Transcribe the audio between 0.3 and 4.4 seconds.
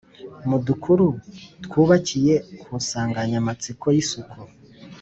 mu dukuru twubakiye ku nsanganyamatsiko y’isuku.